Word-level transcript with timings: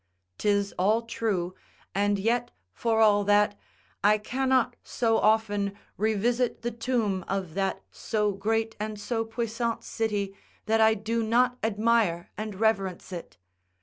'Tis 0.39 0.73
all 0.79 1.03
true; 1.03 1.53
and 1.93 2.17
yet, 2.17 2.49
for 2.73 3.01
all 3.01 3.23
that, 3.23 3.55
I 4.03 4.17
cannot 4.17 4.75
so 4.83 5.19
often 5.19 5.77
revisit 5.95 6.63
the 6.63 6.71
tomb 6.71 7.23
of 7.27 7.53
that 7.53 7.83
so 7.91 8.31
great 8.31 8.75
and 8.79 8.99
so 8.99 9.23
puissant 9.23 9.83
city, 9.83 10.29
[Rome] 10.29 10.37
that 10.65 10.81
I 10.81 10.95
do 10.95 11.21
not 11.21 11.59
admire 11.63 12.31
and 12.35 12.55
reverence 12.55 13.11
it. 13.11 13.37